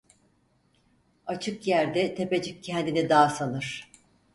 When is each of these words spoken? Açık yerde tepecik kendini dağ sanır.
Açık 1.27 1.67
yerde 1.67 2.15
tepecik 2.15 2.63
kendini 2.63 3.09
dağ 3.09 3.29
sanır. 3.29 3.91